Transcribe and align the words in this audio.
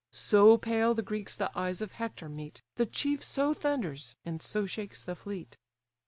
So 0.09 0.57
pale 0.57 0.95
the 0.95 1.03
Greeks 1.03 1.35
the 1.35 1.55
eyes 1.55 1.79
of 1.79 1.91
Hector 1.91 2.27
meet, 2.27 2.63
The 2.73 2.87
chief 2.87 3.23
so 3.23 3.53
thunders, 3.53 4.15
and 4.25 4.41
so 4.41 4.65
shakes 4.65 5.05
the 5.05 5.13
fleet. 5.13 5.59